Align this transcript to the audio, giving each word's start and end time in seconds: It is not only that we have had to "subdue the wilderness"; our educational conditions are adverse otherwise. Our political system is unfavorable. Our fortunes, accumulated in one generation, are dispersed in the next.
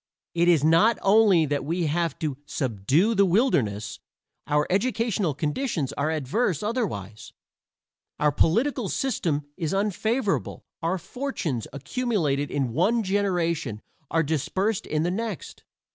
It 0.33 0.47
is 0.47 0.63
not 0.63 0.97
only 1.03 1.45
that 1.45 1.63
we 1.63 1.85
have 1.85 2.13
had 2.13 2.19
to 2.21 2.37
"subdue 2.47 3.13
the 3.13 3.23
wilderness"; 3.23 3.99
our 4.47 4.65
educational 4.67 5.35
conditions 5.35 5.93
are 5.93 6.09
adverse 6.09 6.63
otherwise. 6.63 7.33
Our 8.19 8.31
political 8.31 8.89
system 8.89 9.45
is 9.57 9.75
unfavorable. 9.75 10.65
Our 10.81 10.97
fortunes, 10.97 11.67
accumulated 11.71 12.49
in 12.49 12.73
one 12.73 13.03
generation, 13.03 13.79
are 14.09 14.23
dispersed 14.23 14.87
in 14.87 15.03
the 15.03 15.11
next. 15.11 15.63